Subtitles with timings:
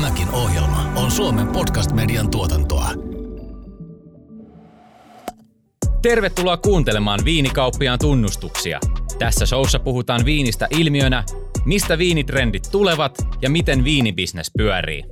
[0.00, 2.90] Tämäkin ohjelma on Suomen podcast-median tuotantoa.
[6.02, 8.80] Tervetuloa kuuntelemaan Viinikauppiaan tunnustuksia.
[9.18, 11.24] Tässä showssa puhutaan viinistä ilmiönä,
[11.64, 15.02] mistä viinitrendit tulevat ja miten viinibisnes pyörii.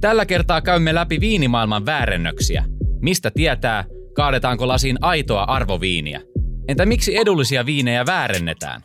[0.00, 2.64] Tällä kertaa käymme läpi viinimaailman väärennöksiä.
[3.02, 3.84] Mistä tietää,
[4.14, 6.20] kaadetaanko lasiin aitoa arvoviiniä?
[6.68, 8.80] Entä miksi edullisia viinejä väärennetään?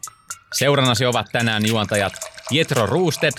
[0.53, 2.13] Seurannasi ovat tänään juontajat
[2.51, 3.33] Jetro Roosted,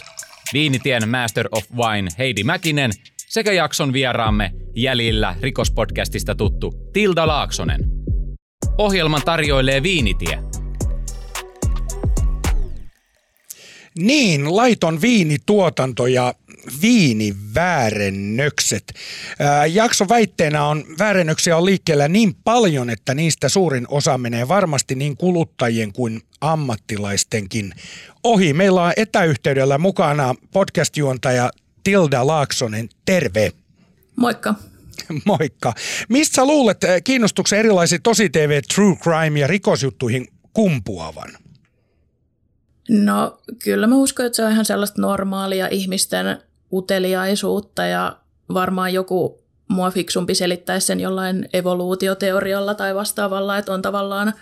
[0.53, 2.91] Viinitien Master of Wine Heidi Mäkinen
[3.29, 7.81] sekä jakson vieraamme jäljillä rikospodcastista tuttu Tilda Laaksonen.
[8.79, 10.39] Ohjelman tarjoilee Viinitie.
[14.01, 16.35] Niin, laiton viinituotanto ja
[16.83, 18.95] viiniväärennökset.
[19.39, 24.95] Ää, jakson väitteenä on, väärennöksiä on liikkeellä niin paljon, että niistä suurin osa menee varmasti
[24.95, 27.73] niin kuluttajien kuin ammattilaistenkin
[28.25, 28.53] ohi.
[28.53, 31.51] Meillä on etäyhteydellä mukana podcast-juontaja
[31.85, 32.89] Tilda Laaksonen.
[33.05, 33.53] Terve.
[34.17, 34.55] Moikka.
[35.25, 35.73] Moikka.
[36.09, 41.31] Mistä luulet kiinnostuksen erilaisiin tosi TV, true crime ja rikosjuttuihin kumpuavan?
[42.89, 46.43] No kyllä mä uskon, että se on ihan sellaista normaalia ihmisten
[46.73, 48.17] uteliaisuutta ja
[48.55, 54.33] varmaan joku mua fiksumpi selittäisi sen jollain evoluutioteorialla tai vastaavalla, että on tavallaan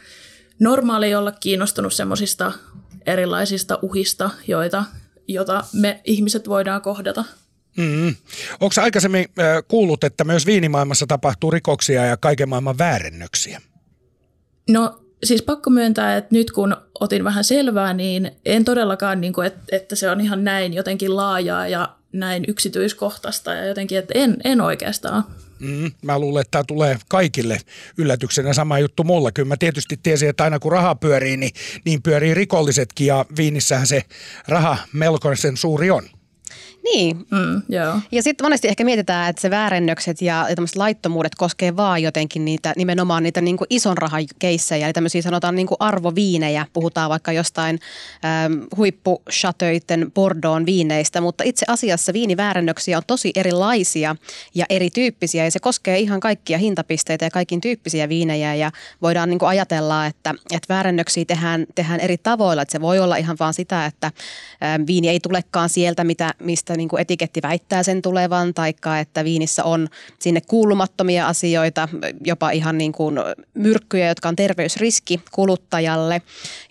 [0.58, 2.52] normaali olla kiinnostunut semmoisista
[3.06, 4.84] erilaisista uhista, joita,
[5.28, 7.24] jota me ihmiset voidaan kohdata.
[7.76, 8.14] Mm.
[8.60, 13.60] Onko aikaisemmin äh, kuullut, että myös viinimaailmassa tapahtuu rikoksia ja kaiken maailman väärennöksiä?
[14.68, 19.46] No siis pakko myöntää, että nyt kun otin vähän selvää, niin en todellakaan, niin kuin,
[19.46, 24.36] että, että se on ihan näin jotenkin laajaa ja näin yksityiskohtaista ja jotenkin, että en,
[24.44, 25.24] en oikeastaan.
[25.58, 27.58] Mm, mä luulen, että tämä tulee kaikille
[27.98, 29.32] yllätyksenä sama juttu mulla.
[29.32, 31.50] Kyllä mä tietysti tiesin, että aina kun raha pyörii, niin,
[31.84, 34.02] niin pyörii rikollisetkin ja Viinissähän se
[34.48, 36.04] raha melkoisen suuri on.
[36.94, 37.26] Niin.
[37.30, 38.00] Mm, joo.
[38.12, 42.72] Ja sitten monesti ehkä mietitään, että se väärennökset ja, ja laittomuudet koskee vaan jotenkin niitä,
[42.76, 46.66] nimenomaan niitä niin kuin ison rahan keissejä, eli tämmöisiä sanotaan niin kuin arvoviinejä.
[46.72, 47.78] Puhutaan vaikka jostain
[48.24, 54.16] ähm, huippushatöiden Bordeaux viineistä, mutta itse asiassa viiniväärennöksiä on tosi erilaisia
[54.54, 58.72] ja erityyppisiä ja se koskee ihan kaikkia hintapisteitä ja kaikin tyyppisiä viinejä ja
[59.02, 63.16] voidaan niin kuin ajatella, että, että väärennöksiä tehdään, tehdään eri tavoilla, että se voi olla
[63.16, 64.06] ihan vaan sitä, että
[64.64, 69.24] ähm, viini ei tulekaan sieltä, mitä, mistä niin kuin etiketti väittää sen tulevan, taikka että
[69.24, 69.88] viinissä on
[70.18, 71.88] sinne kuulumattomia asioita,
[72.24, 73.18] jopa ihan niin kuin
[73.54, 76.22] myrkkyjä, jotka on terveysriski kuluttajalle.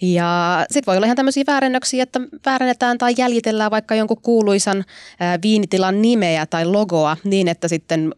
[0.02, 4.86] Ja sitten voi olla ihan tämmöisiä väärennöksiä, että väärennetään tai jäljitellään vaikka jonkun kuuluisan
[5.44, 8.14] viinitilan nimeä tai logoa niin, että sitten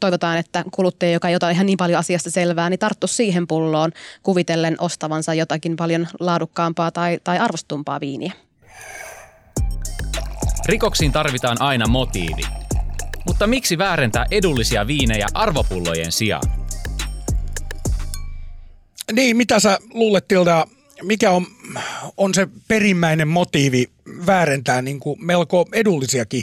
[0.00, 3.92] toivotaan, että kuluttaja, joka ei ota ihan niin paljon asiasta selvää, niin tarttu siihen pulloon
[4.22, 8.32] kuvitellen ostavansa jotakin paljon laadukkaampaa tai, tai arvostumpaa viiniä.
[10.66, 12.42] Rikoksiin tarvitaan aina motiivi.
[13.26, 16.42] Mutta miksi väärentää edullisia viinejä arvopullojen sijaan?
[19.12, 20.66] Niin, mitä sä luulet Tilda,
[21.02, 21.46] mikä on,
[22.16, 23.90] on se perimmäinen motiivi
[24.26, 26.42] väärentää niin kuin melko edullisiakin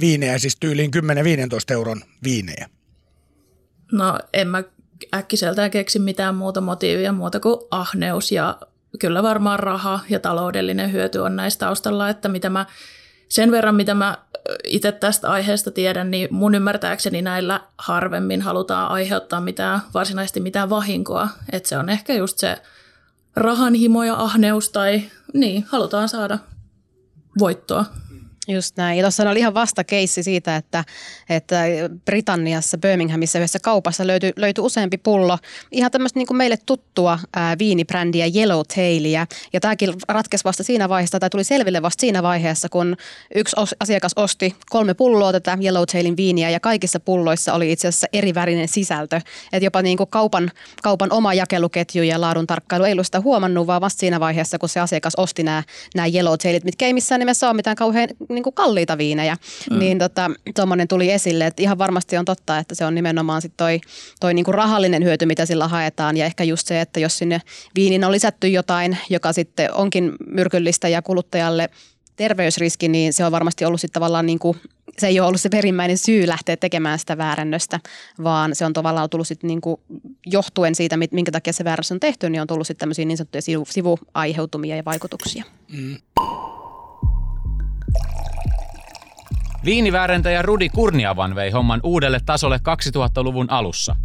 [0.00, 2.68] viinejä, siis tyyliin 10-15 euron viinejä?
[3.92, 4.62] No en mä
[5.14, 8.58] äkkiseltään keksi mitään muuta motiivia muuta kuin ahneus ja
[8.98, 12.66] kyllä varmaan raha ja taloudellinen hyöty on näistä taustalla, että mitä mä
[13.30, 14.18] sen verran, mitä mä
[14.64, 21.28] itse tästä aiheesta tiedän, niin mun ymmärtääkseni näillä harvemmin halutaan aiheuttaa mitään, varsinaisesti mitään vahinkoa.
[21.52, 22.62] Että se on ehkä just se
[23.36, 25.02] rahanhimo ja ahneus tai
[25.34, 26.38] niin, halutaan saada
[27.38, 27.84] voittoa.
[28.50, 28.98] Just näin.
[28.98, 30.84] Ja tuossa oli ihan vasta keissi siitä, että,
[31.28, 31.64] että
[32.04, 35.38] Britanniassa, Birminghamissa yhdessä kaupassa löytyi, löytyi useampi pullo
[35.72, 39.26] ihan tämmöistä niin meille tuttua ää, viinibrändiä Yellowtailia.
[39.52, 42.96] Ja tämäkin ratkesi vasta siinä vaiheessa, tai tuli selville vasta siinä vaiheessa, kun
[43.34, 48.06] yksi os, asiakas osti kolme pulloa tätä Yellowtailin viiniä ja kaikissa pulloissa oli itse asiassa
[48.12, 49.20] eri värinen sisältö.
[49.52, 50.50] Että jopa niin kuin kaupan,
[50.82, 54.68] kaupan oma jakeluketju ja laadun tarkkailu ei ollut sitä huomannut, vaan vasta siinä vaiheessa, kun
[54.68, 55.62] se asiakas osti nämä,
[55.94, 58.08] nämä Yellowtailit, mitkä ei missään nimessä ole mitään kauhean
[58.40, 59.36] niin kuin kalliita viinejä,
[59.70, 59.78] mm.
[59.78, 63.52] niin tota, tuommoinen tuli esille, että ihan varmasti on totta, että se on nimenomaan sit
[63.56, 63.80] toi,
[64.20, 67.40] toi niin kuin rahallinen hyöty, mitä sillä haetaan ja ehkä just se, että jos sinne
[67.74, 71.70] viinin on lisätty jotain, joka sitten onkin myrkyllistä ja kuluttajalle
[72.16, 74.60] terveysriski, niin se on varmasti ollut sitten tavallaan niin kuin,
[74.98, 77.80] se ei ole ollut se perimmäinen syy lähteä tekemään sitä väärännöstä,
[78.22, 79.80] vaan se on tavallaan tullut sitten niin kuin,
[80.26, 83.42] johtuen siitä, minkä takia se väärännös on tehty, niin on tullut sitten tämmöisiä niin sanottuja
[83.42, 85.44] sivu, sivuaiheutumia ja vaikutuksia.
[85.72, 85.96] Mm.
[89.64, 93.96] Viiniväärentäjä Rudi Kurniavan vei homman uudelle tasolle 2000-luvun alussa.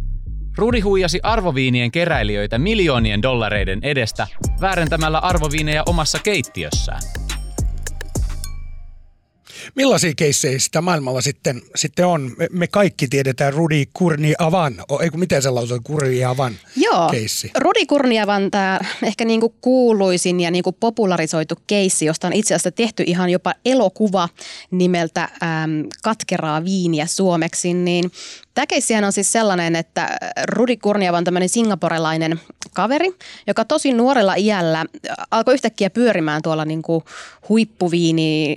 [0.56, 4.26] Rudi huijasi arvoviinien keräilijöitä miljoonien dollareiden edestä
[4.60, 7.00] väärentämällä arvoviinejä omassa keittiössään.
[9.74, 12.32] Millaisia keissejä sitä maailmalla sitten, sitten on?
[12.36, 17.50] Me, me kaikki tiedetään Rudi Kurniavan, ei kun miten se lausutaan, Kurniavan Joo, keissi.
[17.58, 23.02] Rudi Kurniavan tämä ehkä niinku kuuluisin ja niinku popularisoitu keissi, josta on itse asiassa tehty
[23.06, 24.28] ihan jopa elokuva
[24.70, 28.10] nimeltä äm, Katkeraa viiniä suomeksi, niin
[28.56, 30.18] Tämä on siis sellainen, että
[30.48, 32.40] Rudi Kurniava on tämmöinen singaporelainen
[32.74, 33.10] kaveri,
[33.46, 34.84] joka tosi nuorella iällä
[35.30, 37.04] alkoi yhtäkkiä pyörimään tuolla niin kuin
[37.48, 38.56] huippuviini,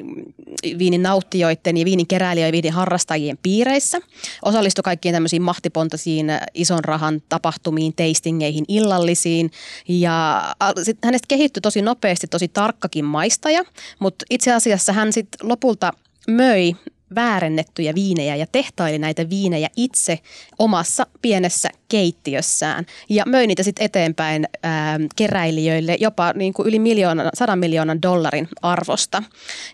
[0.77, 3.99] viinin nauttijoiden ja viinin keräilijöiden ja viinin harrastajien piireissä.
[4.45, 9.51] Osallistui kaikkiin tämmöisiin mahtipontaisiin ison rahan tapahtumiin, tastingeihin, illallisiin
[9.87, 10.43] ja
[10.83, 13.63] sit hänestä kehittyi tosi nopeasti tosi tarkkakin maistaja,
[13.99, 15.93] mutta itse asiassa hän sitten lopulta
[16.27, 16.75] möi
[17.15, 20.19] väärennettyjä viinejä ja tehtaili näitä viinejä itse
[20.59, 27.29] omassa pienessä keittiössään ja möi niitä sitten eteenpäin ää, keräilijöille jopa niin kuin yli miljoonan,
[27.33, 29.23] sadan miljoonan dollarin arvosta.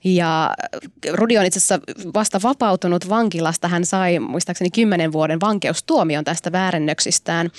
[0.03, 0.51] Ja
[1.13, 1.79] Rudi on itse asiassa
[2.13, 3.67] vasta vapautunut vankilasta.
[3.67, 7.49] Hän sai muistaakseni kymmenen vuoden vankeustuomion tästä väärennöksistään.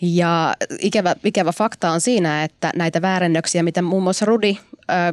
[0.00, 4.56] Ja ikävä, ikävä fakta on siinä, että näitä väärennöksiä, mitä muun muassa Rudi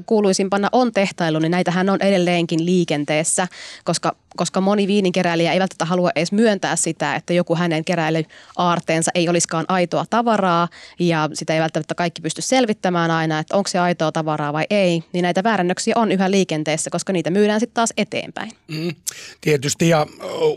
[0.05, 3.47] kuuluisimpana on tehtailu, niin näitähän on edelleenkin liikenteessä,
[3.83, 9.29] koska, koska moni viinikeräilijä ei välttämättä halua edes myöntää sitä, että joku hänen keräilyaarteensa ei
[9.29, 10.67] olisikaan aitoa tavaraa
[10.99, 15.03] ja sitä ei välttämättä kaikki pysty selvittämään aina, että onko se aitoa tavaraa vai ei,
[15.13, 18.51] niin näitä väärännöksiä on yhä liikenteessä, koska niitä myydään sitten taas eteenpäin.
[18.67, 18.95] Mm,
[19.41, 20.07] tietysti ja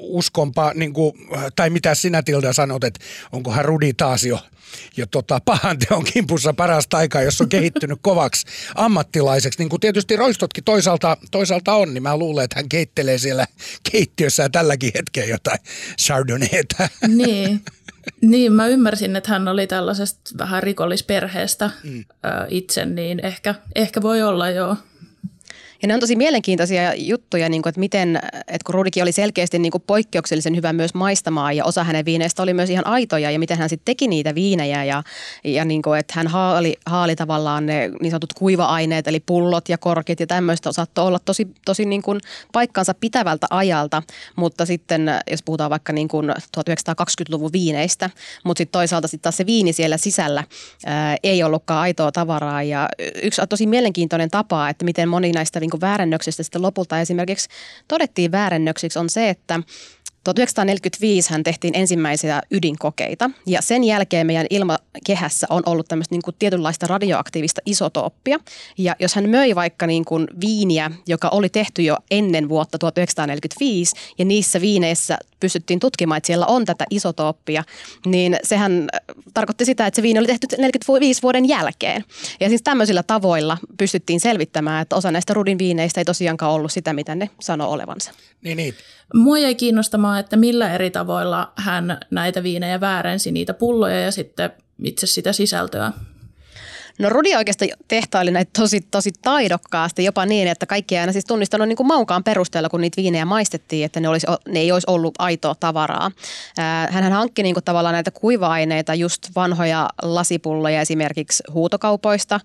[0.00, 1.12] uskonpa, niin kuin,
[1.56, 3.00] tai mitä sinä Tilda sanot, että
[3.32, 4.38] onkohan Rudi taas jo
[4.96, 9.58] jo tota, pahan teon kimpussa parasta aikaa, jos on kehittynyt kovaksi ammattilaiseksi.
[9.58, 13.41] Niin kuin tietysti roistotkin toisaalta, toisaalta on, niin mä luulen, että hän keittelee siellä
[13.92, 15.58] keittiössä tälläkin hetkellä jotain
[16.00, 16.88] chardonnayta.
[17.08, 17.60] Niin.
[18.20, 22.04] Niin, mä ymmärsin, että hän oli tällaisesta vähän rikollisperheestä mm.
[22.48, 24.76] itse, niin ehkä, ehkä voi olla jo
[25.82, 29.58] ja ne on tosi mielenkiintoisia juttuja, niin kuin, että miten, että kun Rudikin oli selkeästi
[29.58, 33.38] niin kuin poikkeuksellisen hyvä myös maistamaan ja osa hänen viineistä oli myös ihan aitoja ja
[33.38, 35.02] miten hän sitten teki niitä viinejä ja,
[35.44, 39.78] ja niin kuin, että hän haali, haali tavallaan ne niin sanotut kuiva-aineet eli pullot ja
[39.78, 42.20] korkit ja tämmöistä saattoi olla tosi, tosi niin kuin
[42.52, 44.02] paikkansa pitävältä ajalta,
[44.36, 48.10] mutta sitten jos puhutaan vaikka niin kuin 1920-luvun viineistä,
[48.44, 50.44] mutta sitten toisaalta sitten taas se viini siellä sisällä
[50.86, 52.62] ää, ei ollutkaan aitoa tavaraa.
[52.62, 52.88] Ja
[53.22, 57.00] yksi tosi mielenkiintoinen tapa, että miten moni näistä niin kuin väärennöksistä sitten lopulta.
[57.00, 57.48] Esimerkiksi
[57.88, 59.60] todettiin väärennöksiksi on se, että
[60.24, 66.36] 1945 hän tehtiin ensimmäisiä ydinkokeita ja sen jälkeen meidän ilmakehässä on ollut tämmöistä niin kuin
[66.38, 68.38] tietynlaista radioaktiivista isotooppia.
[68.78, 73.96] Ja jos hän möi vaikka niin kuin viiniä, joka oli tehty jo ennen vuotta 1945
[74.18, 77.64] ja niissä viineissä pystyttiin tutkimaan, että siellä on tätä isotooppia,
[78.06, 79.00] niin sehän äh,
[79.34, 82.04] tarkoitti sitä, että se viini oli tehty 45 vuoden jälkeen.
[82.40, 86.92] Ja siis tämmöisillä tavoilla pystyttiin selvittämään, että osa näistä rudin viineistä ei tosiaankaan ollut sitä,
[86.92, 88.12] mitä ne sanoo olevansa.
[88.42, 88.74] Niin, niin.
[89.14, 94.50] Mua jäi kiinnostamaan, että millä eri tavoilla hän näitä viinejä väärensi, niitä pulloja ja sitten
[94.84, 95.92] itse sitä sisältöä.
[96.98, 101.24] No Rudi oikeastaan tehtaili näitä tosi, tosi taidokkaasti, jopa niin, että kaikki ei aina siis
[101.24, 104.84] tunnistanut niin kuin maukaan perusteella, kun niitä viinejä maistettiin, että ne, olisi, ne ei olisi
[104.90, 106.10] ollut aitoa tavaraa.
[106.90, 112.40] Hän hankki niin kuin tavallaan näitä kuiva-aineita, just vanhoja lasipulloja esimerkiksi huutokaupoista.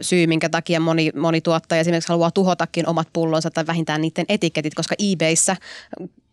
[0.00, 4.74] Syy, minkä takia moni, moni tuottaja esimerkiksi haluaa tuhotakin omat pullonsa tai vähintään niiden etiketit,
[4.74, 5.56] koska eBayssä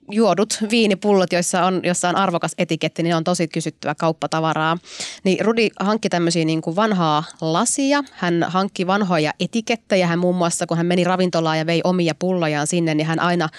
[0.09, 4.77] juodut viinipullot, joissa on, jossa on arvokas etiketti, niin on tosi kysyttyä kauppatavaraa.
[5.23, 10.67] Niin Rudi hankki tämmöisiä niin kuin vanhaa lasia, hän hankki vanhoja etikettejä, hän muun muassa
[10.67, 13.49] kun hän meni ravintolaan ja vei omia pullojaan sinne, niin hän aina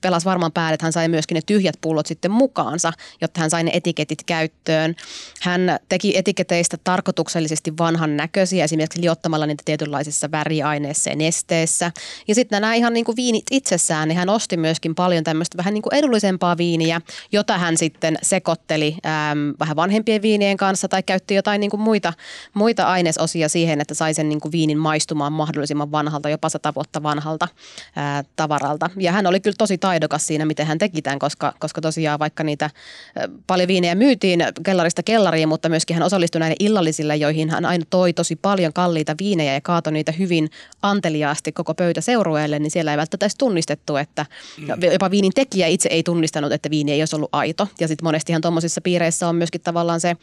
[0.00, 3.64] pelasi varmaan päälle, että hän sai myöskin ne tyhjät pullot sitten mukaansa, jotta hän sai
[3.64, 4.96] ne etiketit käyttöön.
[5.42, 11.92] Hän teki etiketeistä tarkoituksellisesti vanhan näköisiä, esimerkiksi liottamalla niitä tietynlaisissa väriaineissa ja nesteissä.
[12.28, 15.75] Ja sitten nämä ihan niin kuin viinit itsessään, niin hän osti myöskin paljon tämmöistä vähän
[15.76, 17.00] niin kuin edullisempaa viiniä,
[17.32, 22.12] jota hän sitten sekoitteli äm, vähän vanhempien viinien kanssa tai käytti jotain niin kuin muita,
[22.54, 27.02] muita ainesosia siihen, että sai sen niin kuin viinin maistumaan mahdollisimman vanhalta, jopa sata vuotta
[27.02, 27.48] vanhalta
[27.96, 28.90] ää, tavaralta.
[28.96, 32.44] Ja hän oli kyllä tosi taidokas siinä, miten hän teki tämän, koska, koska tosiaan vaikka
[32.44, 32.70] niitä
[33.16, 37.84] ää, paljon viinejä myytiin kellarista kellariin, mutta myöskin hän osallistui näille illallisille, joihin hän aina
[37.90, 40.50] toi tosi paljon kalliita viinejä ja kaatoi niitä hyvin
[40.82, 44.26] anteliaasti koko pöytäseurueelle, niin siellä ei välttämättä edes tunnistettu, että
[44.58, 44.66] mm.
[44.92, 47.68] jopa viinin tekijä ja itse ei tunnistanut, että viini ei olisi ollut aito.
[47.80, 50.16] Ja sitten monestihan tuommoisissa piireissä on myöskin tavallaan se...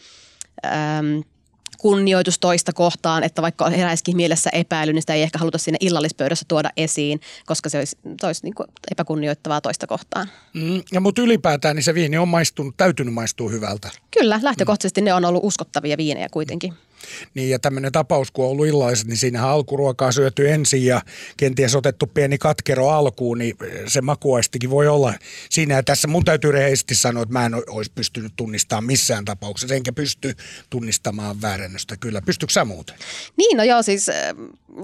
[0.65, 1.19] Ähm,
[1.77, 6.45] kunnioitus toista kohtaan, että vaikka heräisikin mielessä epäily, niin sitä ei ehkä haluta sinne illallispöydässä
[6.47, 8.53] tuoda esiin, koska se olisi, olisi niin
[8.91, 10.27] epäkunnioittavaa toista kohtaan.
[10.53, 13.89] Mm, ja mutta ylipäätään niin se viini on maistunut, täytynyt maistua hyvältä.
[14.19, 15.05] Kyllä, lähtökohtaisesti mm.
[15.05, 16.73] ne on ollut uskottavia viinejä kuitenkin.
[17.33, 21.01] Niin ja tämmöinen tapaus, kun on ollut illaiset, niin siinähän alkuruokaa syöty ensin ja
[21.37, 23.55] kenties otettu pieni katkero alkuun, niin
[23.87, 25.13] se makuaistikin voi olla
[25.49, 25.75] siinä.
[25.75, 29.93] Ja tässä mun täytyy rehellisesti sanoa, että mä en olisi pystynyt tunnistamaan missään tapauksessa, enkä
[29.93, 30.35] pysty
[30.69, 31.97] tunnistamaan väärennöstä.
[31.97, 32.95] Kyllä, pystyykö sä muuten?
[33.37, 34.07] Niin, no joo, siis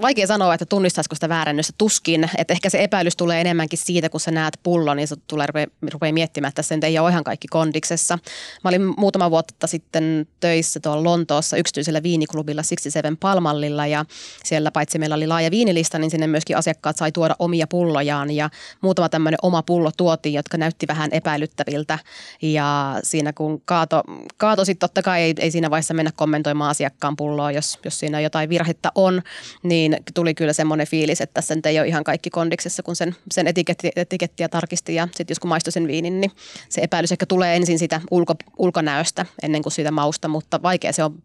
[0.01, 2.29] vaikea sanoa, että tunnistaisiko sitä väärännöstä tuskin.
[2.37, 5.67] Että ehkä se epäilys tulee enemmänkin siitä, kun sä näet pullon, niin se tulee rupea,
[5.93, 8.19] rupea miettimään, että sen ei ole ihan kaikki kondiksessa.
[8.63, 14.05] Mä olin muutama vuotta sitten töissä tuolla Lontoossa yksityisellä viiniklubilla 67 Palmallilla ja
[14.43, 18.49] siellä paitsi meillä oli laaja viinilista, niin sinne myöskin asiakkaat sai tuoda omia pullojaan ja
[18.81, 21.99] muutama tämmöinen oma pullo tuotiin, jotka näytti vähän epäilyttäviltä
[22.41, 24.03] ja siinä kun kaato,
[24.37, 28.19] kaato sitten totta kai ei, ei siinä vaiheessa mennä kommentoimaan asiakkaan pulloa, jos, jos siinä
[28.19, 29.21] jotain virhettä on,
[29.63, 33.47] niin tuli kyllä semmoinen fiilis, että tässä ei ole ihan kaikki kondiksessa, kun sen, sen
[33.47, 36.31] etiketti, etikettiä tarkisti ja sitten jos kun maistui sen viinin, niin
[36.69, 41.03] se epäilys ehkä tulee ensin sitä ulko, ulkonäöstä ennen kuin siitä mausta, mutta vaikea se
[41.03, 41.23] on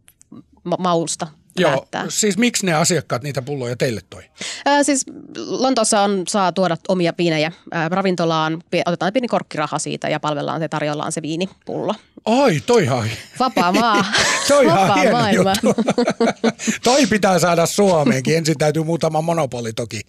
[0.64, 1.26] ma- mausta
[1.59, 2.04] Joo, näyttää.
[2.09, 4.23] siis miksi ne asiakkaat niitä pulloja teille toi?
[4.64, 5.06] Ää, siis
[5.37, 10.68] Lontoossa on, saa tuoda omia viinejä ää, ravintolaan, otetaan pieni korkkiraha siitä ja palvellaan se,
[10.68, 11.94] tarjollaan se viinipullo.
[12.25, 14.04] Ai, toihan, Vapaa maa,
[14.48, 15.52] toi ihan vapaa hieno maailma.
[15.62, 15.82] juttu.
[16.84, 18.36] toi pitää saada Suomeenkin.
[18.36, 20.00] Ensin täytyy muutama monopoli toki,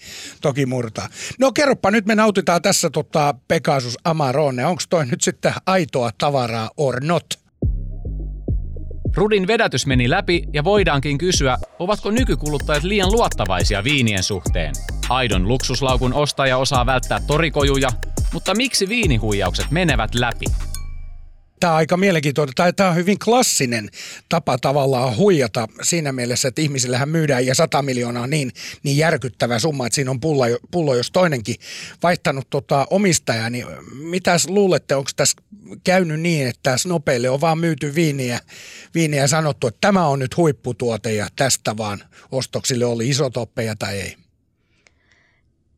[0.42, 1.08] toki murtaa.
[1.40, 4.66] No kerropa, nyt me nautitaan tässä tota Pegasus Amarone.
[4.66, 7.26] Onko toi nyt sitten aitoa tavaraa or not?
[9.16, 14.74] Rudin vedätys meni läpi ja voidaankin kysyä, ovatko nykykuluttajat liian luottavaisia viinien suhteen.
[15.10, 17.90] Aidon luksuslaukun ostaja osaa välttää torikojuja,
[18.34, 20.46] mutta miksi viinihuijaukset menevät läpi?
[21.60, 22.54] Tämä on aika mielenkiintoinen.
[22.76, 23.90] Tämä, on hyvin klassinen
[24.30, 28.52] tapa tavallaan huijata siinä mielessä, että ihmisillähän myydään ja 100 miljoonaa on niin,
[28.84, 31.56] niin järkyttävä summa, että siinä on pullo, pullo jos toinenkin
[32.04, 33.50] vaihtanut tota omistajaa.
[33.50, 35.42] Niin mitäs luulette, onko tässä
[35.84, 38.40] käynyt niin, että snopeille on vaan myyty viiniä,
[38.96, 44.00] viiniä ja sanottu, että tämä on nyt huipputuote ja tästä vaan ostoksille oli isotoppeja tai
[44.00, 44.25] ei?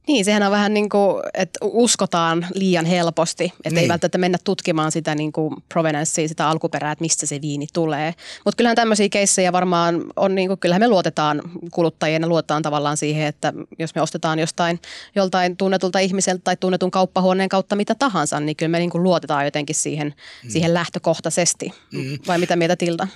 [0.08, 3.78] Niin, sehän on vähän niin kuin, että uskotaan liian helposti, että niin.
[3.78, 8.14] ei välttämättä mennä tutkimaan sitä niin kuin provenancea, sitä alkuperää, että mistä se viini tulee.
[8.46, 13.28] Mutta kyllähän tämmöisiä keissejä varmaan on, niin kuin, kyllähän me luotetaan kuluttajien luotetaan tavallaan siihen,
[13.28, 14.80] että jos me ostetaan jostain
[15.16, 19.46] joltain tunnetulta ihmiseltä tai tunnetun kauppahuoneen kautta mitä tahansa, niin kyllä me niin kuin luotetaan
[19.46, 20.08] jotenkin siihen,
[20.44, 20.50] mm.
[20.50, 21.74] siihen lähtökohtaisesti.
[21.92, 22.18] Mm.
[22.28, 23.08] Vai mitä mieltä Tilda?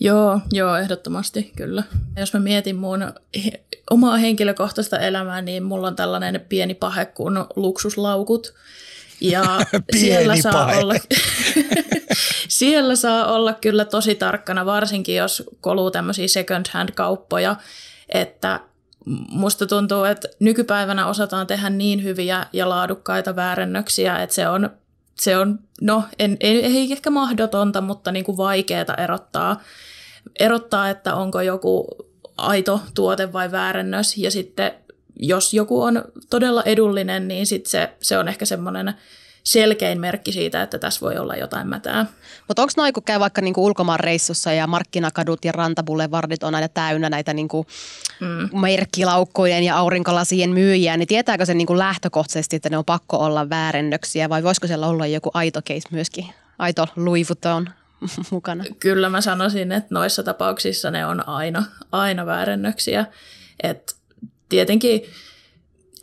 [0.00, 1.82] Joo, joo, ehdottomasti kyllä.
[2.16, 3.12] Jos mä mietin mun
[3.90, 8.54] omaa henkilökohtaista elämää, niin mulla on tällainen pieni pahe kuin luksuslaukut.
[9.20, 9.42] Ja
[10.00, 10.78] siellä saa, pahe.
[10.78, 10.94] olla,
[12.48, 17.56] siellä saa olla kyllä tosi tarkkana, varsinkin jos koluu tämmöisiä second hand kauppoja,
[18.08, 18.60] että
[19.30, 24.70] musta tuntuu, että nykypäivänä osataan tehdä niin hyviä ja laadukkaita väärennöksiä, että se on,
[25.14, 29.60] se on no en, ei, ei ehkä mahdotonta, mutta niin kuin vaikeaa erottaa,
[30.40, 31.86] erottaa, että onko joku
[32.36, 34.16] aito tuote vai väärennös.
[34.16, 34.72] Ja sitten
[35.16, 38.94] jos joku on todella edullinen, niin sit se, se on ehkä semmoinen
[39.46, 42.06] selkein merkki siitä, että tässä voi olla jotain mätää.
[42.48, 46.68] Mutta onko noin, kun käy vaikka niinku ulkomaan reissussa ja markkinakadut ja rantabulevardit on aina
[46.68, 47.66] täynnä näitä niinku
[48.20, 48.60] mm.
[48.60, 54.28] merkkilaukkujen ja aurinkolasien myyjiä, niin tietääkö se niinku lähtökohtaisesti, että ne on pakko olla väärennöksiä
[54.28, 56.26] vai voisiko siellä olla joku aito case myöskin,
[56.58, 57.70] aito Louis Vuitton
[58.30, 58.64] mukana?
[58.80, 63.06] Kyllä mä sanoisin, että noissa tapauksissa ne on aina, aina väärennöksiä.
[63.62, 63.96] Et
[64.48, 65.02] tietenkin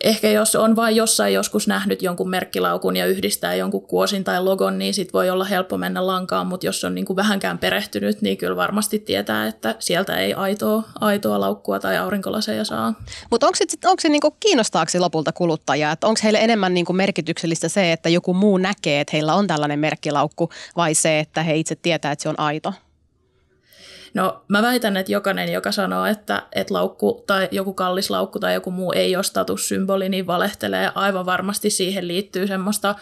[0.03, 4.77] ehkä jos on vain jossain joskus nähnyt jonkun merkkilaukun ja yhdistää jonkun kuosin tai logon,
[4.77, 8.37] niin sit voi olla helppo mennä lankaan, mutta jos on niin kuin vähänkään perehtynyt, niin
[8.37, 12.93] kyllä varmasti tietää, että sieltä ei aitoa, aitoa laukkua tai aurinkolaseja saa.
[13.31, 15.91] Mutta onko, sit, onko se niinku, kiinnostaako se lopulta kuluttajaa?
[15.91, 19.79] Että onko heille enemmän niinku merkityksellistä se, että joku muu näkee, että heillä on tällainen
[19.79, 22.73] merkkilaukku vai se, että he itse tietää, että se on aito?
[24.13, 28.53] No mä väitän, että jokainen, joka sanoo, että, että laukku tai joku kallis laukku tai
[28.53, 30.91] joku muu ei ole statussymboli, niin valehtelee.
[30.95, 32.95] Aivan varmasti siihen liittyy semmoista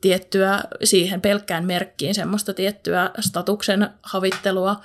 [0.00, 4.76] tiettyä, siihen pelkkään merkkiin semmoista tiettyä statuksen havittelua.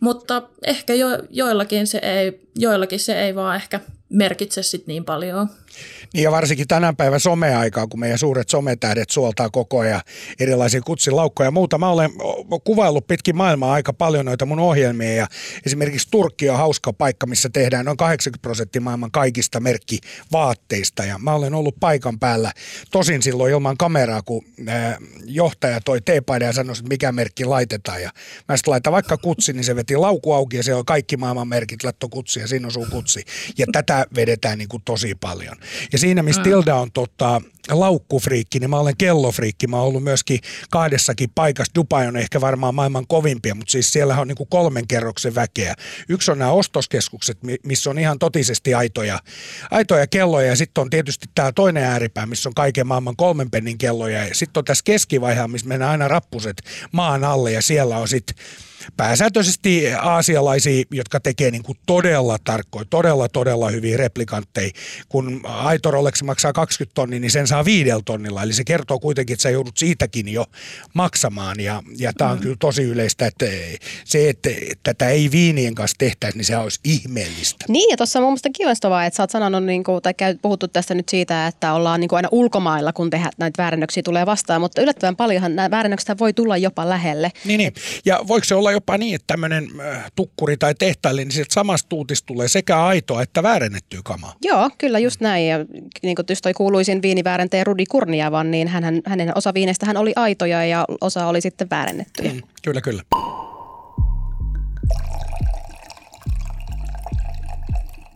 [0.00, 5.48] Mutta ehkä jo, joillakin, se ei, joillakin se ei vaan ehkä merkitse sit niin paljon.
[6.14, 10.00] Niin ja varsinkin tänä päivän someaikaa, kun meidän suuret sometähdet suoltaa koko ajan
[10.40, 11.78] erilaisia kutsilaukkoja ja muuta.
[11.78, 12.10] Mä olen
[12.64, 15.26] kuvaillut pitkin maailmaa aika paljon noita mun ohjelmia ja
[15.66, 21.34] esimerkiksi Turkki on hauska paikka, missä tehdään noin 80 prosenttia maailman kaikista merkkivaatteista ja mä
[21.34, 22.52] olen ollut paikan päällä
[22.90, 24.44] tosin silloin ilman kameraa, kun
[25.24, 28.10] johtaja toi teepaidan ja sanoi, että mikä merkki laitetaan ja
[28.48, 31.48] mä sitten laitan vaikka kutsi, niin se veti lauku auki ja se on kaikki maailman
[31.48, 33.24] merkit, latto kutsi ja siinä on sun kutsi
[33.58, 35.56] ja tätä vedetään niin kuin tosi paljon.
[35.92, 39.66] Ja siinä, missä Tilda on tota, laukkufriikki, niin mä olen kellofriikki.
[39.66, 41.74] Mä oon ollut myöskin kahdessakin paikassa.
[41.74, 45.74] Dubai on ehkä varmaan maailman kovimpia, mutta siis siellä on niin kuin kolmen kerroksen väkeä.
[46.08, 49.18] Yksi on nämä ostoskeskukset, missä on ihan totisesti aitoja,
[49.70, 53.78] aitoja kelloja ja sitten on tietysti tämä toinen ääripää, missä on kaiken maailman kolmen pennin
[53.78, 56.62] kelloja ja sitten on tässä keskivaiheessa, missä mennään aina rappuset
[56.92, 58.36] maan alle ja siellä on sitten
[58.96, 64.70] pääsääntöisesti aasialaisia, jotka tekee niin kuin todella tarkkoja, todella todella hyviä replikantteja.
[65.08, 68.42] Kun aito Rolex maksaa 20 tonnia, niin sen saa viidellä tonnilla.
[68.42, 70.46] Eli se kertoo kuitenkin, että sä joudut siitäkin jo
[70.94, 71.60] maksamaan.
[71.60, 72.42] Ja, ja tämä on mm.
[72.42, 73.46] kyllä tosi yleistä, että
[74.04, 74.50] se, että
[74.82, 77.64] tätä ei viinien kanssa tehtäisi, niin se olisi ihmeellistä.
[77.68, 80.68] Niin, ja tuossa on mun mielestä kiinnostavaa, että sä oot sanonut, niin kuin, tai puhuttu
[80.68, 84.60] tästä nyt siitä, että ollaan niin kuin aina ulkomailla, kun tehdään näitä väärennöksiä tulee vastaan,
[84.60, 87.32] mutta yllättävän paljonhan nämä väärennökset voi tulla jopa lähelle.
[87.44, 87.72] Niin, niin.
[88.04, 91.88] ja voiko se olla jopa niin, että tämmöinen äh, tukkuri tai tehtaili, niin sieltä samasta
[91.88, 94.34] tuutista tulee sekä aitoa että väärennettyä kamaa.
[94.42, 95.48] Joo, kyllä just näin.
[95.48, 95.58] Ja
[96.02, 100.64] niin kuin toi kuuluisin viiniväärentäjä Rudi Kurniavan, niin hän, hänen osa viineistä hän oli aitoja
[100.64, 102.32] ja osa oli sitten väärennettyjä.
[102.32, 103.02] Mm, kyllä, kyllä.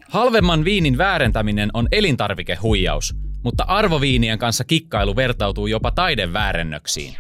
[0.09, 3.15] Halvemman viinin väärentäminen on elintarvikehuijaus,
[3.45, 7.17] mutta arvoviinien kanssa kikkailu vertautuu jopa taideväärennöksiin.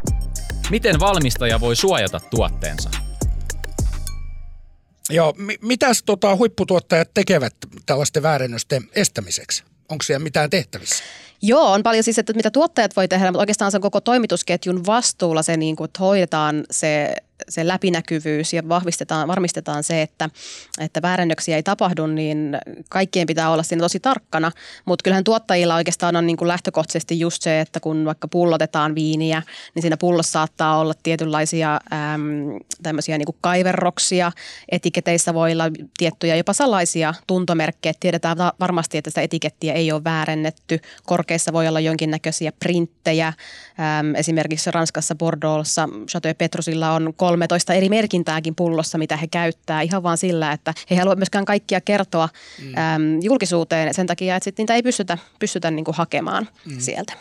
[0.71, 2.91] Miten valmistaja voi suojata tuotteensa?
[5.11, 7.55] Joo, mitäs tota, huipputuottajat tekevät
[7.87, 9.65] tällaisten väärennösten estämiseksi?
[9.89, 11.05] Onko siellä mitään tehtävissä?
[11.43, 14.87] Joo, on paljon siis, että mitä tuottajat voi tehdä, mutta oikeastaan se on koko toimitusketjun
[14.87, 17.17] vastuulla se, niin kuin, että hoidetaan se
[17.49, 20.31] se läpinäkyvyys ja vahvistetaan, varmistetaan se, että,
[20.81, 24.53] että väärännöksiä ei tapahdu, niin kaikkien pitää olla siinä tosi tarkkana.
[24.85, 29.43] Mutta kyllähän tuottajilla oikeastaan on niin kuin lähtökohtaisesti just se, että kun vaikka pullotetaan viiniä,
[29.75, 34.33] niin siinä pullossa saattaa olla tietynlaisia äm, tämmöisiä niin kuin kaiverroksia.
[34.69, 35.65] Etiketeissä voi olla
[35.99, 37.93] tiettyjä jopa salaisia tuntomerkkejä.
[38.01, 40.81] Tiedetään varmasti, että sitä etikettiä ei ole väärennetty.
[41.07, 43.27] Korkeissa voi olla jonkinnäköisiä printtejä.
[43.27, 50.03] Äm, esimerkiksi Ranskassa Bordeauxssa Chateau Petrusilla on 13 eri merkintääkin pullossa, mitä he käyttää ihan
[50.03, 52.29] vaan sillä, että he haluavat myöskään kaikkia kertoa
[52.63, 52.67] mm.
[52.67, 56.81] äm, julkisuuteen sen takia, että sit niitä ei pystytä, pystytä niin kuin hakemaan mm.
[56.81, 57.13] sieltä.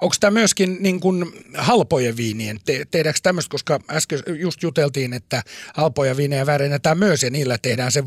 [0.00, 5.42] Onko tämä myöskin niin kuin halpojen viinien, te, tehdäänkö tämmöistä, koska äsken just juteltiin, että
[5.74, 8.02] halpoja viinejä väärennetään myös ja niillä tehdään se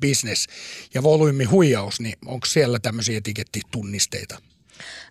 [0.00, 0.46] business
[0.94, 4.49] ja volyymihuijaus, niin onko siellä tämmöisiä etikettitunnisteita?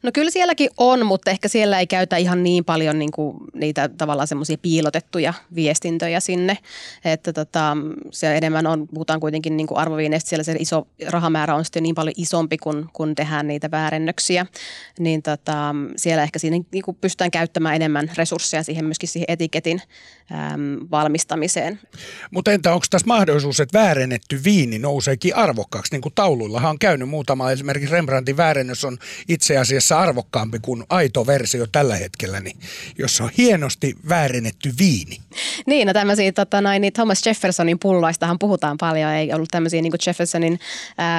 [0.03, 3.89] No kyllä sielläkin on, mutta ehkä siellä ei käytä ihan niin paljon niin kuin niitä
[3.97, 6.57] tavallaan semmoisia piilotettuja viestintöjä sinne.
[7.05, 7.77] Että tota,
[8.11, 11.95] se enemmän on, puhutaan kuitenkin niin kuin arvoviineistä, siellä se iso rahamäärä on sitten niin
[11.95, 14.45] paljon isompi, kun, kun tehdään niitä väärennöksiä.
[14.99, 19.81] Niin tota, siellä ehkä siinä niin kuin pystytään käyttämään enemmän resursseja siihen myöskin siihen etiketin
[20.31, 21.79] äm, valmistamiseen.
[22.31, 25.93] Mutta entä onko tässä mahdollisuus, että väärennetty viini nouseekin arvokkaaksi?
[25.93, 31.27] Niin kuin tauluillahan on käynyt muutama, esimerkiksi Rembrandtin väärennös on itse asiassa arvokkaampi kuin aito
[31.27, 32.57] versio tällä hetkellä, niin
[32.97, 35.17] jos on hienosti väärennetty viini.
[35.65, 39.11] Niin, no tämmöisiä tota, noin, niin Thomas Jeffersonin pulloistahan puhutaan paljon.
[39.11, 40.59] Ei ollut tämmöisiä niin Jeffersonin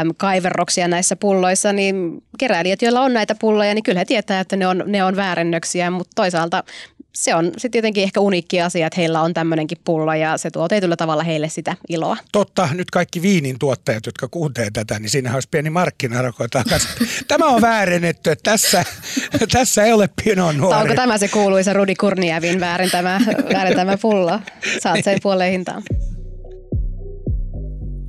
[0.01, 4.57] äm, kaiverroksia näissä pulloissa, niin keräilijät, joilla on näitä pulloja, niin kyllä he tietää, että
[4.57, 6.65] ne on, ne on väärennöksiä, mutta toisaalta
[7.15, 10.69] se on sitten tietenkin ehkä uniikki asia, että heillä on tämmöinenkin pullo ja se tuo
[10.69, 12.17] tietyllä tavalla heille sitä iloa.
[12.33, 16.47] Totta, nyt kaikki viinin tuottajat, jotka kuuntelee tätä, niin siinä olisi pieni markkinarako
[17.29, 18.85] Tämä on väärennetty, että tässä,
[19.53, 20.81] tässä ei ole pinon nuori.
[20.81, 23.21] onko tämä se kuuluisa Rudi Kurniavin väärentämä,
[23.53, 24.41] väärentämä pullo?
[24.81, 25.83] Saat sen puoleen hintaan.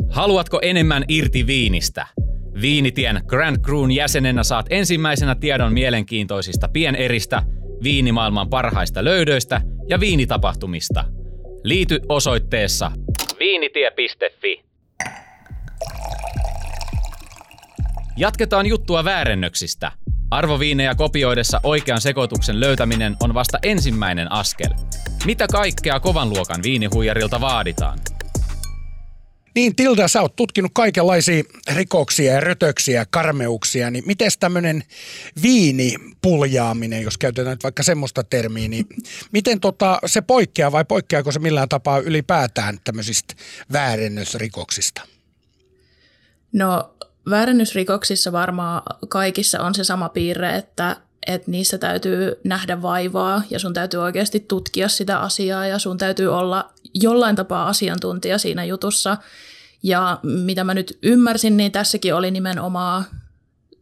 [0.09, 2.07] Haluatko enemmän irti viinistä?
[2.61, 7.43] Viinitien Grand Cruun jäsenenä saat ensimmäisenä tiedon mielenkiintoisista pieneristä–
[7.83, 11.05] viinimaailman parhaista löydöistä ja viinitapahtumista.
[11.63, 12.91] Liity osoitteessa
[13.39, 14.61] viinitie.fi.
[18.17, 19.91] Jatketaan juttua väärennöksistä.
[20.31, 24.69] Arvoviinejä kopioidessa oikean sekoituksen löytäminen on vasta ensimmäinen askel.
[25.25, 27.99] Mitä kaikkea kovan luokan viinihuijarilta vaaditaan?
[29.55, 31.43] Niin Tilda, sä oot tutkinut kaikenlaisia
[31.75, 34.83] rikoksia ja rötöksiä ja karmeuksia, niin miten tämmöinen
[35.41, 38.85] viinipuljaaminen, jos käytetään nyt vaikka semmoista termiä, niin
[39.31, 43.33] miten tota, se poikkeaa vai poikkeaako se millään tapaa ylipäätään tämmöisistä
[43.71, 45.01] väärennösrikoksista?
[46.53, 46.93] No
[47.29, 53.73] väärennysrikoksissa varmaan kaikissa on se sama piirre, että että niissä täytyy nähdä vaivaa ja sun
[53.73, 59.17] täytyy oikeasti tutkia sitä asiaa ja sun täytyy olla jollain tapaa asiantuntija siinä jutussa.
[59.83, 63.05] Ja mitä mä nyt ymmärsin, niin tässäkin oli nimenomaan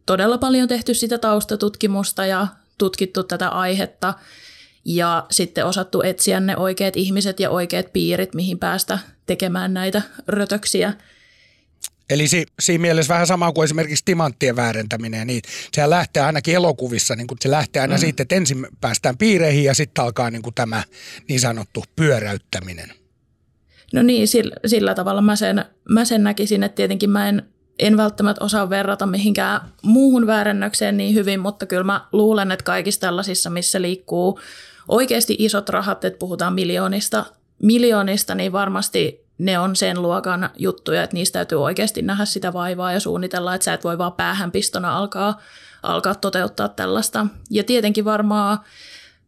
[0.06, 2.46] todella paljon tehty sitä taustatutkimusta ja
[2.78, 4.14] tutkittu tätä aihetta
[4.84, 10.92] ja sitten osattu etsiä ne oikeat ihmiset ja oikeat piirit, mihin päästä tekemään näitä rötöksiä.
[12.10, 15.26] Eli si, siinä mielessä vähän sama kuin esimerkiksi timanttien väärentäminen.
[15.26, 15.42] Niin
[15.72, 18.00] sehän lähtee ainakin elokuvissa, niin kuin se lähtee aina mm.
[18.00, 20.84] siitä, että ensin päästään piireihin ja sitten alkaa niin kuin tämä
[21.28, 22.99] niin sanottu pyöräyttäminen.
[23.94, 27.42] No niin, sillä, sillä tavalla mä sen, mä sen näkisin, että tietenkin mä en,
[27.78, 33.00] en välttämättä osaa verrata mihinkään muuhun väärennökseen niin hyvin, mutta kyllä mä luulen, että kaikissa
[33.00, 34.40] tällaisissa, missä liikkuu
[34.88, 37.24] oikeasti isot rahat, että puhutaan miljoonista,
[37.62, 42.92] miljoonista niin varmasti ne on sen luokan juttuja, että niistä täytyy oikeasti nähdä sitä vaivaa
[42.92, 45.40] ja suunnitella, että sä et voi vaan päähänpistona alkaa,
[45.82, 47.26] alkaa toteuttaa tällaista.
[47.50, 48.58] Ja tietenkin varmaan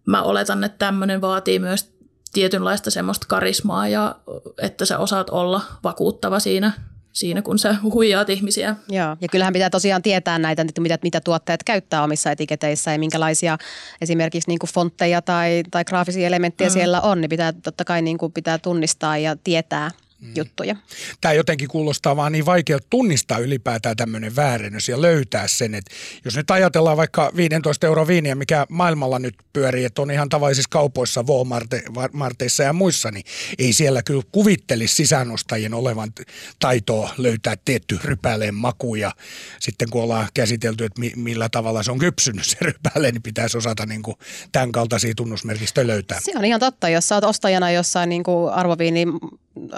[0.07, 1.92] mä oletan, että tämmöinen vaatii myös
[2.33, 4.15] tietynlaista semmoista karismaa ja
[4.63, 6.73] että sä osaat olla vakuuttava siinä,
[7.13, 8.77] siinä kun sä huijaat ihmisiä.
[8.89, 13.59] Joo, ja kyllähän pitää tosiaan tietää näitä, mitä, mitä tuotteet käyttää omissa etiketeissä ja minkälaisia
[14.01, 16.73] esimerkiksi niin kuin fontteja tai, tai graafisia elementtejä mm.
[16.73, 19.91] siellä on, niin pitää totta kai niin kuin pitää tunnistaa ja tietää–
[20.23, 20.33] mm.
[20.37, 20.77] juttuja.
[21.21, 26.37] Tämä jotenkin kuulostaa vaan niin vaikea tunnistaa ylipäätään tämmöinen väärennös ja löytää sen, että jos
[26.37, 31.25] nyt ajatellaan vaikka 15 euro viiniä, mikä maailmalla nyt pyörii, että on ihan tavallisissa kaupoissa,
[31.95, 33.25] Walmarteissa ja muissa, niin
[33.59, 36.13] ei siellä kyllä kuvittelisi sisäänostajien olevan
[36.59, 39.13] taitoa löytää tietty rypäleen maku ja
[39.61, 43.87] sitten kun ollaan käsitelty, että millä tavalla se on kypsynyt se rypäle, niin pitäisi osata
[43.87, 44.17] niin kuin
[44.53, 46.21] tämän kaltaisia tunnusmerkistöjä löytää.
[46.21, 49.07] Se on ihan totta, jos sä oot ostajana jossain niin kuin arvoviini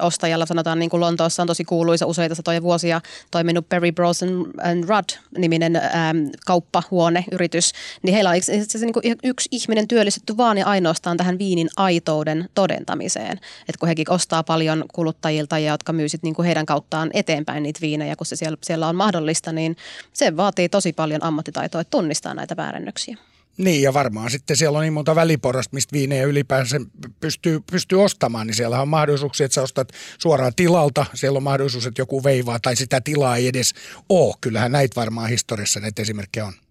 [0.01, 4.85] ostajalla sanotaan niin kuin Lontoossa on tosi kuuluisa useita satoja vuosia toiminut Perry Bros and
[4.89, 11.17] Rudd-niminen ähm, kauppahuoneyritys, niin heillä on itse asiassa niin yksi ihminen työllistetty vaan ja ainoastaan
[11.17, 13.33] tähän viinin aitouden todentamiseen.
[13.61, 17.81] Että kun hekin ostaa paljon kuluttajilta ja jotka myy niin kuin heidän kauttaan eteenpäin niitä
[17.81, 19.77] viinejä, kun se siellä, siellä on mahdollista, niin
[20.13, 23.17] se vaatii tosi paljon ammattitaitoa, että tunnistaa näitä väärennöksiä.
[23.59, 26.81] Niin, ja varmaan sitten siellä on niin monta väliporrasta, mistä viinejä ylipäänsä
[27.21, 31.07] pystyy, pystyy ostamaan, niin siellä on mahdollisuuksia, että sä ostat suoraan tilalta.
[31.15, 33.75] Siellä on mahdollisuus, että joku veivaa tai sitä tilaa ei edes
[34.09, 34.35] ole.
[34.41, 36.64] Kyllähän näitä varmaan historiassa näitä esimerkkejä on.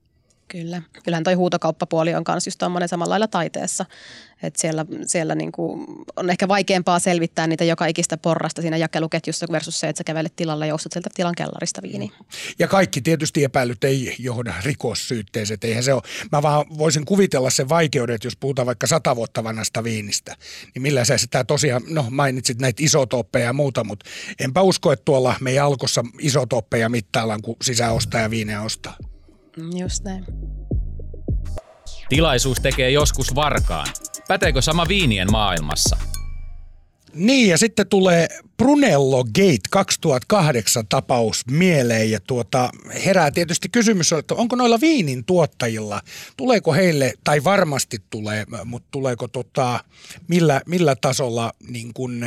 [0.54, 0.82] Kyllä.
[1.04, 3.86] Kyllähän toi huutokauppapuoli on myös just tuommoinen samalla lailla taiteessa.
[4.44, 5.86] Että siellä siellä niinku
[6.16, 10.36] on ehkä vaikeampaa selvittää niitä joka ikistä porrasta siinä jakeluketjussa versus se, että sä kävelet
[10.36, 12.12] tilalle ja sieltä tilan kellarista viini.
[12.60, 15.60] Ja kaikki tietysti epäilyt ei johda rikossyytteeseen.
[15.64, 16.02] Eihän se ole.
[16.32, 20.36] Mä vaan voisin kuvitella sen vaikeuden, että jos puhutaan vaikka sata vuotta vanhasta viinistä,
[20.76, 24.06] niin millä sä sitä tosiaan, no mainitsit näitä isotoppeja ja muuta, mutta
[24.40, 28.98] enpä usko, että tuolla meidän alkossa isotoppeja mittaillaan, kun sisäostaja viineä ostaa.
[29.58, 30.26] Just näin.
[32.10, 33.88] Tilaisuus tekee joskus varkaan.
[34.28, 35.98] Päteekö sama viinien maailmassa?
[37.14, 42.70] Niin, ja sitten tulee Brunello Gate 2008 tapaus mieleen ja tuota,
[43.06, 46.02] herää tietysti kysymys, että onko noilla viinin tuottajilla,
[46.38, 49.84] tuleeko heille, tai varmasti tulee, mutta tuleeko tota,
[50.28, 52.26] millä, millä tasolla niin kun,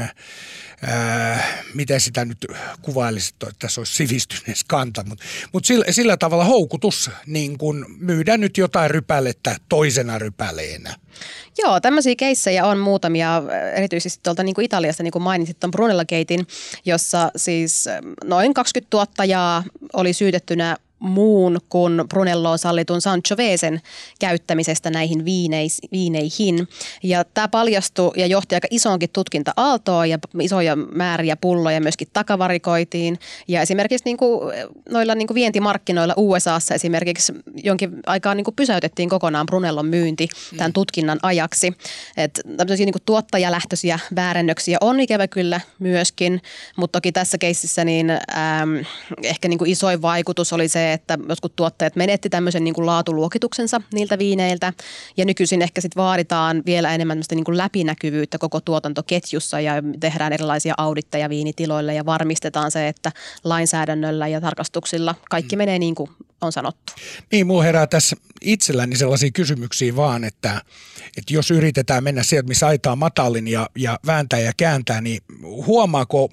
[0.82, 2.46] ää, miten sitä nyt
[2.82, 8.36] kuvailisi, että tässä olisi sivistyneessä kanta, mutta mut sillä, sillä tavalla houkutus niin kun myydä
[8.36, 10.96] nyt jotain rypälettä toisena rypäleenä.
[11.58, 13.42] Joo, tämmöisiä keissejä on muutamia,
[13.74, 16.46] erityisesti tuolta niin kuin Italiasta, niin kuin mainitsit tuon Brunella Gatein,
[16.84, 17.84] jossa siis
[18.24, 23.80] noin 20 tuottajaa oli syytettynä muun kuin Brunelloon sallitun Sancho Veesen
[24.20, 26.68] käyttämisestä näihin viineis, viineihin.
[27.02, 33.18] Ja tämä paljastui ja johti aika isoonkin tutkinta-aaltoon ja isoja määriä pulloja myöskin takavarikoitiin.
[33.48, 34.54] Ja esimerkiksi niin kuin
[34.90, 37.32] noilla niin kuin vientimarkkinoilla USAssa esimerkiksi
[37.64, 40.72] jonkin aikaa niin kuin pysäytettiin kokonaan Brunellon myynti tämän mm.
[40.72, 41.72] tutkinnan ajaksi.
[42.16, 46.42] Että tämmöisiä niin kuin tuottajalähtöisiä väärennöksiä on ikävä kyllä myöskin,
[46.76, 48.76] mutta toki tässä keississä niin ähm,
[49.22, 53.80] ehkä niin kuin isoin vaikutus oli se, että jotkut tuotteet menetti tämmöisen niin kuin laatuluokituksensa
[53.94, 54.72] niiltä viineiltä.
[55.16, 60.74] Ja nykyisin ehkä sitten vaaditaan vielä enemmän niin kuin läpinäkyvyyttä koko tuotantoketjussa ja tehdään erilaisia
[60.78, 63.12] auditteja viinitiloille ja varmistetaan se, että
[63.44, 65.58] lainsäädännöllä ja tarkastuksilla kaikki mm.
[65.58, 66.92] menee niin kuin on sanottu.
[67.32, 70.62] Niin, muu herää tässä itselläni sellaisia kysymyksiä vaan, että,
[71.16, 76.28] että jos yritetään mennä sieltä, missä aitaa matalin ja, ja vääntää ja kääntää, niin huomaako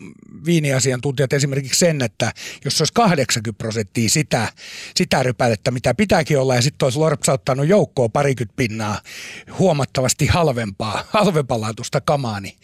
[0.45, 2.31] viiniasiantuntijat esimerkiksi sen, että
[2.65, 4.47] jos olisi 80 prosenttia sitä,
[4.95, 9.01] sitä rypälettä, mitä pitääkin olla, ja sitten olisi lorpsauttanut joukkoon parikymmentä pinnaa
[9.59, 12.55] huomattavasti halvempaa, halvempalaatusta kamaa, niin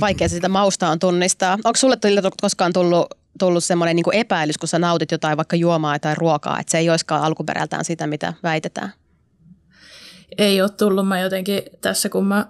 [0.00, 1.52] Vaikea sitä mausta on tunnistaa.
[1.64, 1.96] Onko sulle
[2.40, 6.70] koskaan tullut tullut semmoinen niin epäilys, kun sä nautit jotain vaikka juomaa tai ruokaa, että
[6.70, 8.92] se ei olisikaan alkuperältään sitä, mitä väitetään?
[10.38, 11.08] Ei ole tullut.
[11.08, 12.46] Mä jotenkin tässä, kun mä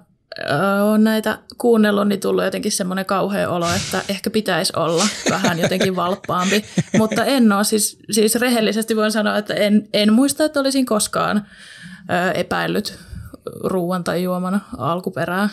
[0.83, 5.97] olen näitä kuunnellut, niin tullut jotenkin semmoinen kauhea olo, että ehkä pitäisi olla vähän jotenkin
[6.03, 6.64] valppaampi.
[6.99, 11.47] Mutta en ole, siis, siis rehellisesti voin sanoa, että en, en muista, että olisin koskaan
[12.35, 12.99] epäillyt
[13.64, 15.49] ruoan tai juoman alkuperää.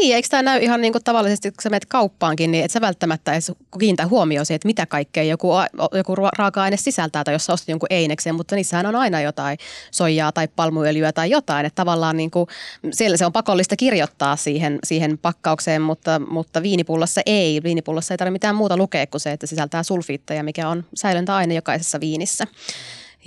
[0.00, 2.80] Niin, eikö tämä näy ihan niin kuin tavallisesti, kun sä menet kauppaankin, niin et sä
[2.80, 5.52] välttämättä edes kiinnitä huomioon siihen, että mitä kaikkea joku,
[5.94, 9.58] joku raaka-aine sisältää tai jos sä ostat jonkun eineksen, mutta niissähän on aina jotain
[9.90, 11.66] soijaa tai palmuöljyä tai jotain.
[11.66, 12.46] Että tavallaan niin kuin,
[12.92, 17.62] siellä se on pakollista kirjoittaa siihen, siihen pakkaukseen, mutta, mutta viinipullossa ei.
[17.62, 22.00] Viinipullossa ei tarvitse mitään muuta lukea kuin se, että sisältää sulfiitteja, mikä on säilöntäaine jokaisessa
[22.00, 22.46] viinissä.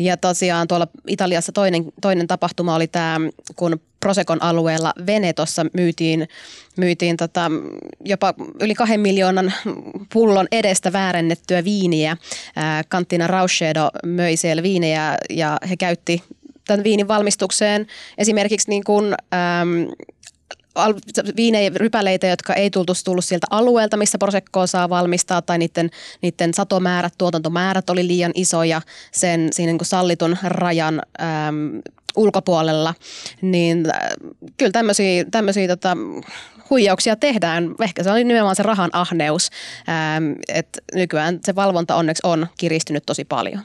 [0.03, 3.19] Ja tosiaan tuolla Italiassa toinen, toinen tapahtuma oli tämä,
[3.55, 6.27] kun Prosekon alueella Venetossa myytiin,
[6.77, 7.51] myytiin tota,
[8.05, 9.53] jopa yli kahden miljoonan
[10.13, 12.17] pullon edestä väärennettyä viiniä.
[12.89, 16.23] Kanttina Rauschedo möi siellä viinejä ja he käytti
[16.67, 17.87] tämän viinin valmistukseen
[18.17, 19.87] esimerkiksi niin kuin, äm,
[21.35, 25.89] viinerypäleitä, jotka ei tultu tullut sieltä alueelta, missä prosekkoa saa valmistaa, tai niiden,
[26.21, 28.81] niiden satomäärät, tuotantomäärät oli liian isoja
[29.11, 31.81] sen siinä niin sallitun rajan äm,
[32.15, 32.93] ulkopuolella,
[33.41, 34.09] niin äh,
[34.57, 35.97] kyllä tämmöisiä, tämmöisiä tota,
[36.69, 37.75] huijauksia tehdään.
[37.81, 39.49] Ehkä se on nimenomaan se rahan ahneus,
[39.89, 43.61] ähm, että nykyään se valvonta onneksi on kiristynyt tosi paljon.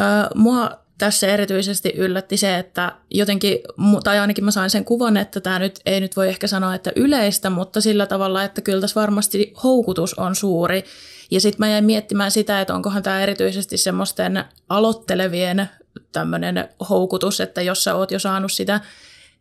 [0.00, 3.58] Äh, mua tässä erityisesti yllätti se, että jotenkin,
[4.04, 6.92] tai ainakin mä sain sen kuvan, että tämä nyt ei nyt voi ehkä sanoa, että
[6.96, 10.84] yleistä, mutta sillä tavalla, että kyllä tässä varmasti houkutus on suuri.
[11.30, 15.68] Ja sitten mä jäin miettimään sitä, että onkohan tämä erityisesti semmoisten aloittelevien
[16.12, 18.80] tämmöinen houkutus, että jos sä oot jo saanut sitä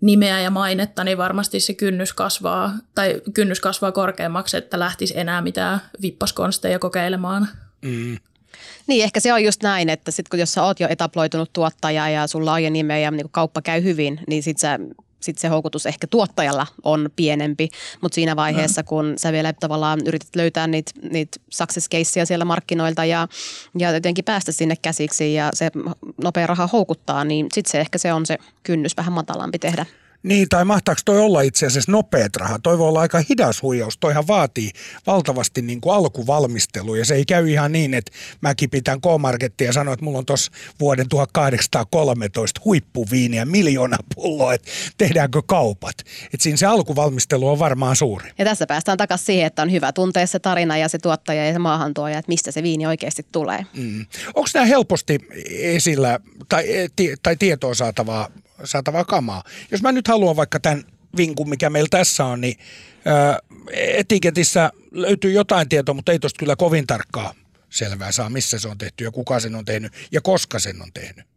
[0.01, 5.41] nimeä ja mainetta, niin varmasti se kynnys kasvaa, tai kynnys kasvaa korkeammaksi, että lähtisi enää
[5.41, 7.47] mitään vippaskonsteja kokeilemaan.
[7.81, 8.17] Mm.
[8.87, 12.09] Niin, ehkä se on just näin, että sit kun jos sä oot jo etaploitunut tuottaja
[12.09, 14.79] ja sulla on jo nimeä ja niin kauppa käy hyvin, niin sit sä
[15.25, 17.69] sit se houkutus ehkä tuottajalla on pienempi,
[18.01, 18.85] mutta siinä vaiheessa, mm.
[18.85, 23.27] kun sä vielä tavallaan yrität löytää niitä niit success caseja siellä markkinoilta ja,
[23.77, 25.71] ja jotenkin päästä sinne käsiksi ja se
[26.23, 29.85] nopea raha houkuttaa, niin sitten se ehkä se on se kynnys vähän matalampi tehdä
[30.25, 32.59] niin, tai mahtaako toi olla itse asiassa nopeat raha?
[32.59, 33.97] Toi voi olla aika hidas huijaus.
[33.97, 34.71] Toihan vaatii
[35.07, 38.11] valtavasti niin kuin alkuvalmistelua ja se ei käy ihan niin, että
[38.41, 44.71] mäkin pitän K-Markettia ja sanon, että mulla on tuossa vuoden 1813 huippuviiniä miljoona pulloa, että
[44.97, 45.95] tehdäänkö kaupat.
[46.33, 48.31] Että siinä se alkuvalmistelu on varmaan suuri.
[48.37, 51.53] Ja tässä päästään takaisin siihen, että on hyvä tuntea se tarina ja se tuottaja ja
[51.53, 53.65] se maahantuoja, että mistä se viini oikeasti tulee.
[53.73, 54.05] Mm.
[54.27, 56.65] Onko nämä helposti esillä tai,
[57.23, 58.29] tai tietoa saatavaa
[58.63, 59.43] saatavaa kamaa.
[59.71, 60.83] Jos mä nyt haluan vaikka tämän
[61.17, 62.57] vinkun, mikä meillä tässä on, niin
[63.73, 67.33] etiketissä löytyy jotain tietoa, mutta ei tosta kyllä kovin tarkkaa
[67.69, 70.89] selvää saa, missä se on tehty ja kuka sen on tehnyt ja koska sen on
[70.93, 71.34] tehnyt.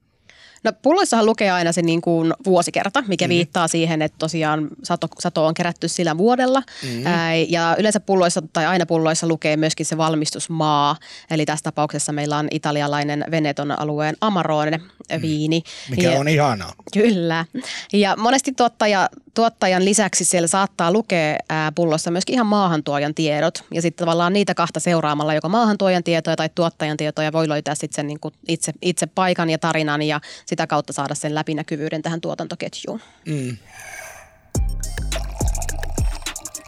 [0.64, 3.35] No pulloissahan lukee aina se niin kuin vuosikerta, mikä mm-hmm.
[3.35, 6.62] viittaa siihen, että tosiaan sato, sato on kerätty sillä vuodella.
[6.83, 7.07] Mm-hmm.
[7.07, 10.97] Ää, ja yleensä pulloissa tai aina pulloissa lukee myöskin se valmistusmaa.
[11.31, 15.23] Eli tässä tapauksessa meillä on italialainen Veneton alueen Amarone mm.
[15.23, 15.62] viini.
[15.90, 16.73] Mikä ja, on ihanaa.
[16.92, 17.44] Kyllä.
[17.92, 23.64] Ja monesti tuottaja, tuottajan lisäksi siellä saattaa lukea ää, pullossa myöskin ihan maahantuojan tiedot.
[23.74, 27.96] Ja sitten tavallaan niitä kahta seuraamalla, joko maahantuojan tietoja tai tuottajan tietoja, voi löytää sitten
[27.96, 32.20] sen niin kuin itse, itse paikan ja tarinan ja sitä kautta saada sen läpinäkyvyyden tähän
[32.20, 33.01] tuotantoketjuun.
[33.27, 33.57] Mm.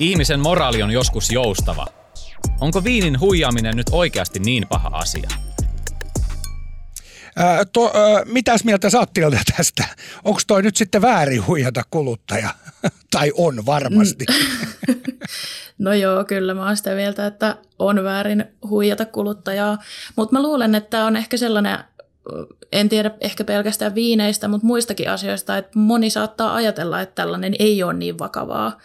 [0.00, 1.86] Ihmisen moraali on joskus joustava.
[2.60, 5.28] Onko viinin huijaaminen nyt oikeasti niin paha asia?
[7.36, 9.10] Ää, to, ää, mitäs mieltä sä oot
[9.56, 9.84] tästä?
[10.24, 12.54] Onko toi nyt sitten väärin huijata kuluttaja?
[13.12, 14.24] tai on varmasti.
[15.78, 19.78] no joo, kyllä mä oon sitä mieltä, että on väärin huijata kuluttajaa.
[20.16, 21.78] Mutta mä luulen, että on ehkä sellainen
[22.72, 27.82] en tiedä ehkä pelkästään viineistä, mutta muistakin asioista, että moni saattaa ajatella, että tällainen ei
[27.82, 28.78] ole niin vakavaa.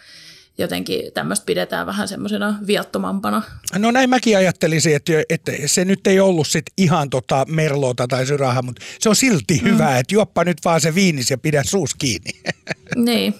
[0.57, 3.41] Jotenkin tämmöistä pidetään vähän semmoisena viattomampana.
[3.77, 8.25] No näin mäkin ajattelisin, että, että se nyt ei ollut sit ihan tota merlota tai
[8.25, 9.69] syraha, mutta se on silti mm.
[9.69, 12.31] hyvä, että juoppa nyt vaan se viinis ja pidä suus kiinni.
[12.95, 13.35] niin,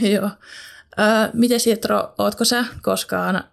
[0.14, 0.30] joo.
[0.98, 3.44] Ö, miten Sietro, ootko sä koskaan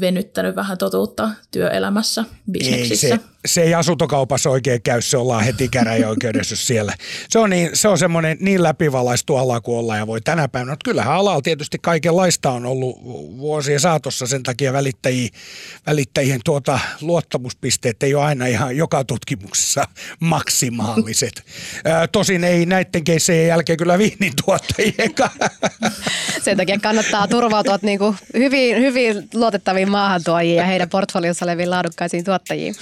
[0.00, 3.06] venyttänyt vähän totuutta työelämässä, bisneksissä?
[3.06, 6.94] Ei, se, se ei asuntokaupassa oikein käy, se ollaan heti käräjäoikeudessa siellä.
[7.28, 10.72] Se on, niin, se on semmoinen niin läpivalaistu ala kuin ollaan ja voi tänä päivänä.
[10.72, 13.04] Mutta kyllähän alalla tietysti kaikenlaista on ollut
[13.38, 15.30] vuosien saatossa sen takia välittäjien,
[15.86, 19.84] välittäjien tuota, luottamuspisteet ei ole aina ihan joka tutkimuksessa
[20.20, 21.42] maksimaaliset.
[22.12, 25.14] tosin ei näiden keissejen jälkeen kyllä viinin tuottajien
[26.42, 32.24] Sen takia kannattaa turvautua niin kuin hyvin, hyvin luotettaviin maahantuojiin ja heidän portfoliossa oleviin laadukkaisiin
[32.24, 32.74] tuottajiin.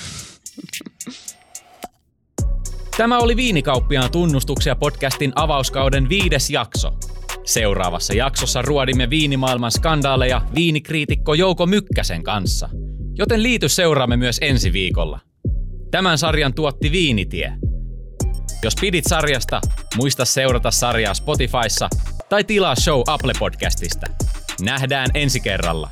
[2.96, 6.92] Tämä oli Viinikauppiaan tunnustuksia podcastin avauskauden viides jakso.
[7.44, 12.68] Seuraavassa jaksossa ruodimme viinimaailman skandaaleja viinikriitikko Jouko Mykkäsen kanssa.
[13.18, 15.20] Joten liity seuraamme myös ensi viikolla.
[15.90, 17.52] Tämän sarjan tuotti Viinitie.
[18.62, 19.60] Jos pidit sarjasta,
[19.96, 21.88] muista seurata sarjaa Spotifyssa,
[22.28, 24.06] tai tilaa show Apple Podcastista.
[24.60, 25.88] Nähdään ensi kerralla.